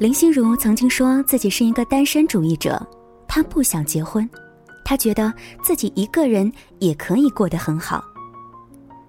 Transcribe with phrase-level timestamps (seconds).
[0.00, 2.84] 林心如曾经说自己是一个单身主义者，
[3.28, 4.28] 她不想结婚，
[4.84, 8.02] 她觉得自己一个人也可以过得很好。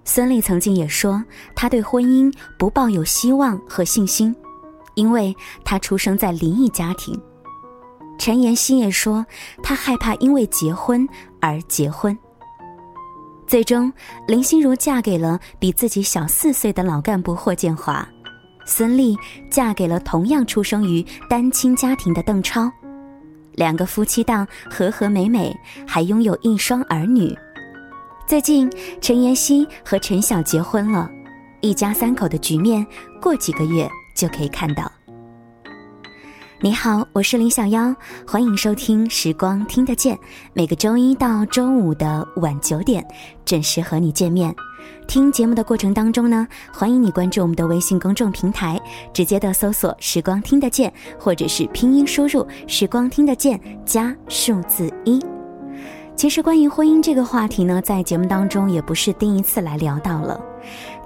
[0.04, 1.20] 孙俪曾经也说，
[1.56, 4.32] 她对婚姻不抱有希望和信心，
[4.94, 5.34] 因为
[5.64, 7.20] 她出生在离异家庭。
[8.20, 9.26] 陈妍希也说，
[9.64, 11.04] 她害怕因为结婚
[11.40, 12.16] 而结婚。
[13.46, 13.92] 最终，
[14.26, 18.06] 林心如嫁给了比自己小四岁的老干部霍建华。
[18.64, 19.14] 孙俪
[19.50, 22.72] 嫁给了同样出生于单亲家庭的邓超，
[23.52, 25.54] 两个夫妻档和和美美，
[25.86, 27.36] 还拥有一双儿女。
[28.26, 28.72] 最近，
[29.02, 31.10] 陈妍希和陈晓结婚了，
[31.60, 32.84] 一家三口的局面，
[33.20, 33.86] 过几个月
[34.16, 34.90] 就可以看到。
[36.60, 37.94] 你好，我是林小妖，
[38.26, 40.16] 欢迎收听《时光听得见》，
[40.52, 43.04] 每个周一到周五的晚九点，
[43.44, 44.54] 准时和你见面。
[45.06, 48.80] 听节目的过程当中呢，欢迎你关注我们的微信公众平台，
[49.12, 55.20] 直接的搜索“时光听得见”，或者是拼音输入“时光听得见”加数字一。
[56.16, 60.40] 其实关于婚姻这个话题呢，在节目当中也不是第一次来聊到了。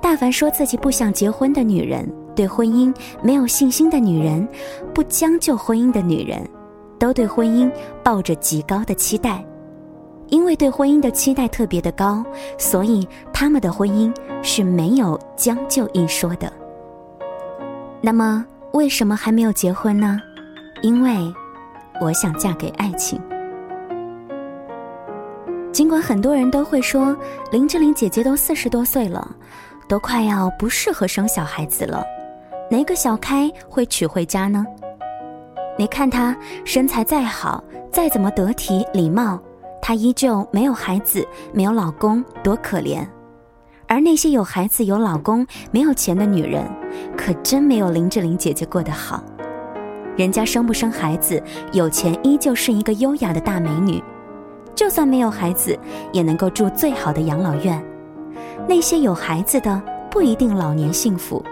[0.01, 4.47] 大凡说自己不想结婚的女人，对婚姻没有信心的女人，
[4.95, 6.49] 不将就婚姻的女人，
[6.97, 7.69] 都对婚姻
[8.05, 9.45] 抱着极高的期待。
[10.29, 12.25] 因为对婚姻的期待特别的高，
[12.57, 16.53] 所以他们的婚姻是没有将就一说的。
[18.01, 20.21] 那么，为什么还没有结婚呢？
[20.83, 21.11] 因为
[22.01, 23.21] 我想嫁给爱情。
[25.73, 27.17] 尽管很多人都会说
[27.51, 29.29] 林志玲姐姐都四十多岁了，
[29.89, 32.05] 都快要不适合生小孩子了，
[32.71, 34.63] 哪个小开会娶回家呢？
[35.79, 39.41] 你看她身材再好，再怎么得体礼貌。
[39.81, 43.07] 她依旧没有孩子，没有老公，多可怜。
[43.87, 46.63] 而那些有孩子、有老公、没有钱的女人，
[47.17, 49.25] 可真没有林志玲姐姐过得好。
[50.15, 54.03] 人家生不生孩子，有钱依旧是一个优雅的大美女，
[54.75, 55.79] 就算没有孩子，
[56.13, 57.83] 也能够住最好的养老院。
[58.69, 61.43] 那些有孩子的不一定老年幸福，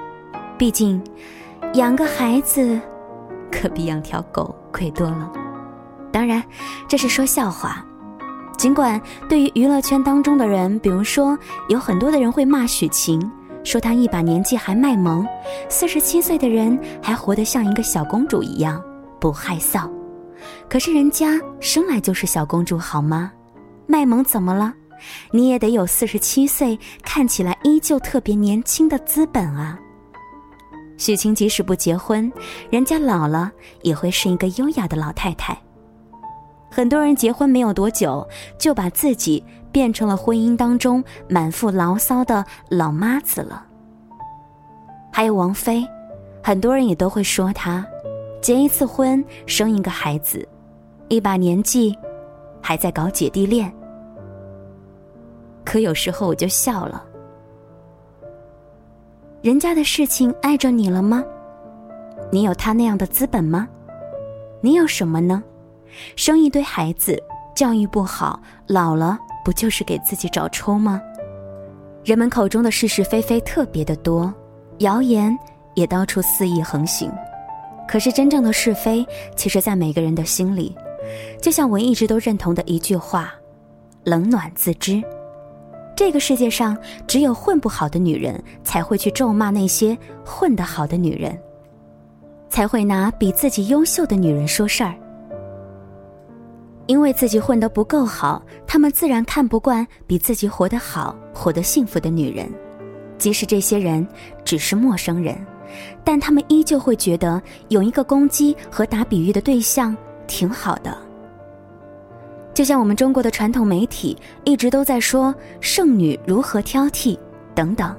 [0.59, 1.03] 毕竟，
[1.75, 2.81] 养个孩子，
[3.51, 5.31] 可比养条狗贵多了。
[6.11, 6.43] 当然，
[6.89, 7.85] 这是说笑话。
[8.57, 13.21] 尽管对于娱乐圈当中的人，比如说有很多的人会骂许晴，
[13.63, 15.27] 说她一把年纪还卖萌，
[15.69, 18.83] 四十七岁的人还活得像一个小公主一样
[19.21, 19.91] 不害臊。
[20.71, 23.31] 可是人家生来就是小公主好吗？
[23.87, 24.73] 卖萌怎么了？
[25.31, 29.79] 你也得有四十七岁看起来依旧特别年轻的资本啊。
[30.97, 32.31] 许晴即使不结婚，
[32.71, 33.53] 人家老了
[33.83, 35.57] 也会是一个优雅的老太太。
[36.71, 38.27] 很多人结婚没有多久，
[38.59, 43.65] 就把自己变成了婚姻当中满腹牢骚的老妈子了。
[45.13, 45.87] 还有王菲，
[46.43, 47.87] 很多人也都会说她，
[48.43, 50.47] 结一次婚生一个孩子，
[51.09, 51.97] 一把年纪，
[52.61, 53.73] 还在搞姐弟恋。
[55.65, 57.03] 可有时候我就笑了，
[59.47, 61.23] 人家的事情碍着你了吗？
[62.33, 63.69] 你有他那样的资本吗？
[64.61, 65.41] 你有什么呢？
[66.17, 67.17] 生一堆孩子，
[67.55, 71.01] 教育不好，老了不就是给自己找抽吗？
[72.05, 74.35] 人们口中的是是非非特别的多，
[74.79, 75.33] 谣言
[75.77, 77.09] 也到处肆意横行。
[77.87, 79.07] 可是真正的是非，
[79.37, 80.77] 其实，在每个人的心里。
[81.41, 83.33] 就像我一直都认同的一句话：
[84.03, 85.01] 冷暖自知。
[85.97, 86.77] 这个世界上，
[87.07, 91.37] 只有混不好的女人才会去咒骂那些混得好的女人，
[92.51, 94.95] 才会拿比自己优秀的女人说事儿。
[96.87, 102.47] 因为自己混得不够好，他们自然看不惯比自己活得好、活得幸福的女人。
[103.17, 104.07] 即使这些人
[104.45, 105.35] 只是陌生人，
[106.05, 109.97] 但他们依旧会觉得有一个攻击和打比喻的对象
[110.27, 110.95] 挺好的。
[112.57, 117.19] 就像我们中国的传统媒体一直都在说“剩女如何挑剔”
[117.55, 117.95] 等等。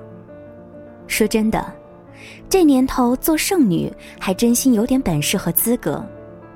[1.06, 1.64] 说真的，
[2.50, 6.04] 这年头做剩女还真心有点本事和资格，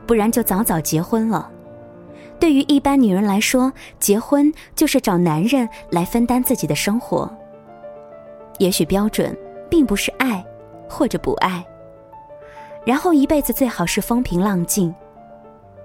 [0.08, 1.48] 不然就早早结婚了。
[2.40, 7.32] 对于一般女人来说，结婚就是找男人来分担自己的生活。
[8.58, 9.38] 也许标准
[9.70, 10.44] 并不是爱，
[10.90, 11.64] 或者不爱。
[12.84, 14.92] 然后一辈子最好是风平浪静。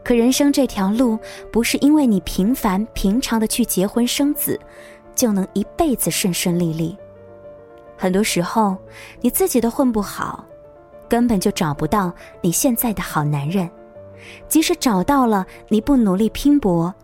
[0.06, 1.18] 可人生这条路，
[1.50, 4.56] 不是因为你平凡平常的去结婚生子，
[5.16, 6.96] 就能一辈子顺顺利利。
[7.96, 8.76] 很多时候，
[9.20, 10.44] 你自己都混不好，
[11.08, 13.68] 根本就找不到你现在的好男人。
[14.46, 16.94] 即使找到了，你不努力拼搏，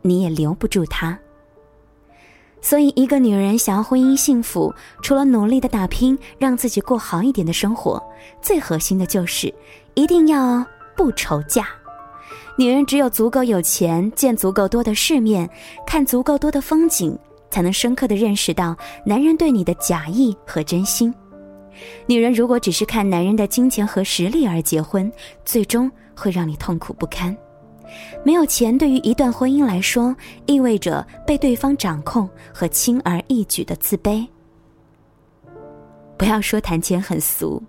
[0.00, 1.18] 你也留不住他。
[2.62, 8.02] 所以，一个女人想要婚姻幸福，除了努力的打拼，让自己过好一点的生活，
[8.40, 9.54] 最核心的就是
[9.92, 10.64] 一定要
[10.96, 11.68] 不愁嫁。
[12.60, 15.48] 女人只有足够有钱，见足够多的世面，
[15.86, 17.18] 看足够多的风景，
[17.48, 21.10] 才能深刻的认识到男人对你的假意和真心。
[22.04, 25.10] 女人如果只是看男人的金钱和实力而结婚，
[25.42, 27.34] 最终会让你痛苦不堪。
[28.22, 30.14] 没有钱，对于一段婚姻来说，
[30.44, 34.26] 意味着被对方掌控和轻而易举的自卑。
[36.18, 37.62] 不要说谈钱很俗，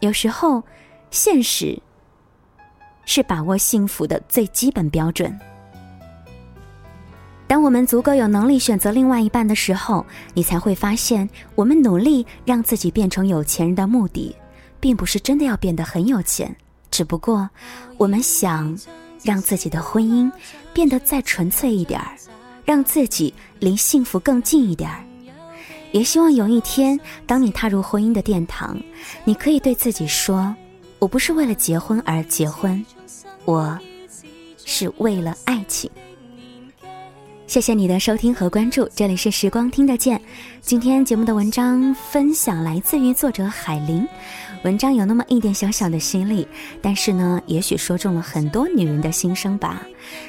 [0.00, 0.60] 有时候，
[1.12, 1.80] 现实
[3.04, 5.38] 是把握幸福的最基本标准。
[7.46, 10.04] 当我们足够有能力选择另外一半的时候，
[10.34, 14.34] 你才会发现，我们努力让自己变成有钱人的目的，
[14.80, 16.54] 并不是真的要变得很有钱，
[16.90, 17.48] 只不过
[17.96, 18.78] 我们想。
[19.24, 20.28] 让自己的婚姻
[20.74, 22.08] 变得再纯粹一点儿，
[22.64, 24.98] 让自己离幸福更近一点儿。
[25.92, 28.76] 也希望有一天，当你踏入婚姻的殿堂，
[29.22, 30.52] 你可以对自己说
[31.02, 32.86] ：“我不是为了结婚而结婚，
[33.44, 33.76] 我
[34.64, 35.90] 是为了爱情。”
[37.48, 40.22] 谢谢你的收听和关注，这里是时光听得见。
[40.60, 44.06] 今天节目的文章分享来自于作者海林。
[44.62, 46.46] 文章有那么一点小小的心力，
[46.80, 49.82] 但是呢，也许说中了很多女人的心声吧。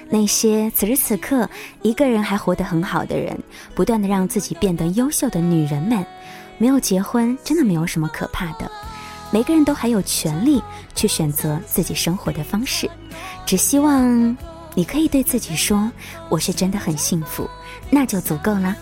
[0.10, 1.48] 那些此时此刻
[1.84, 3.38] 一个人还活得很好的人，
[3.76, 6.04] 不断的让自己变得优秀的女人们，
[6.58, 8.72] 没有结婚真的没有什么可怕的。
[9.34, 10.62] 每个人都还有权利
[10.94, 12.88] 去选择自己生活的方式，
[13.48, 14.38] 只希望
[14.76, 15.92] 你可以对自己说
[16.30, 17.50] ：“我是真的很幸福”，
[17.90, 18.76] 那就足够了。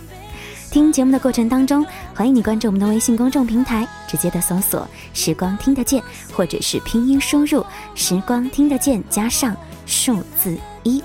[0.70, 6.04] 听节目的过程当中，欢迎你关注我们的微信公众平台，直接的搜索“时光听得见”，
[6.36, 7.66] 或者是拼音输入
[7.96, 9.56] “时光听得见”加上
[9.86, 11.02] 数字一。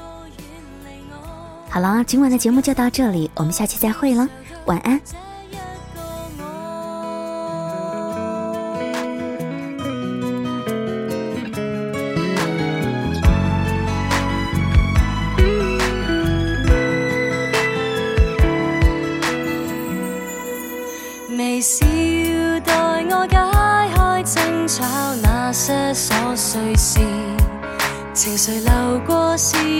[1.71, 4.29] 好了，今晚的节目就到这里，我们下期再会了，
[4.65, 5.01] 晚安。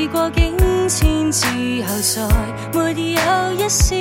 [0.09, 0.57] 过境
[0.89, 1.47] 迁之
[1.85, 2.23] 后，再
[2.73, 3.95] 没有一丝，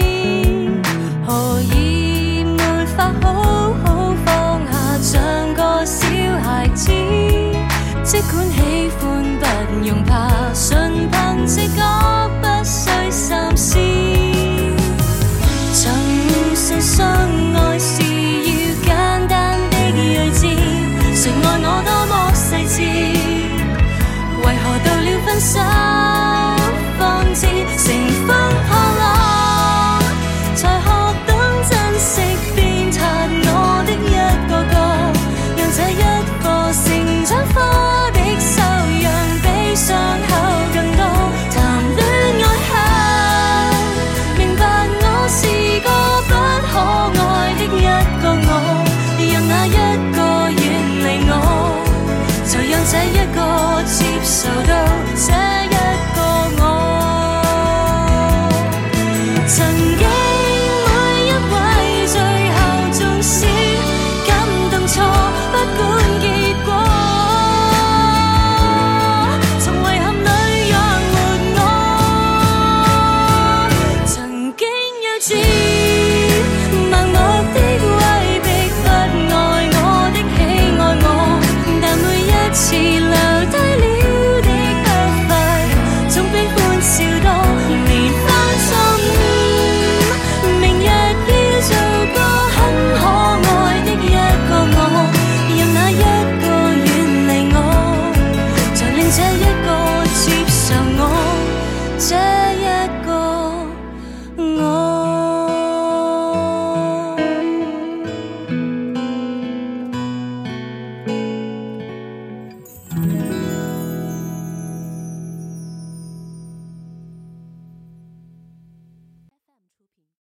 [1.26, 6.08] 何以没法好好放下，像个小
[6.44, 6.92] 孩子？
[8.04, 10.30] 即管喜欢，不用怕，